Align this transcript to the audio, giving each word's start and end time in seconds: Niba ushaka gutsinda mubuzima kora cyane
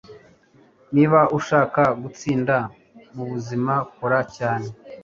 Niba 0.93 1.19
ushaka 1.37 1.81
gutsinda 2.01 2.55
mubuzima 3.15 3.73
kora 3.95 4.19
cyane 4.35 4.67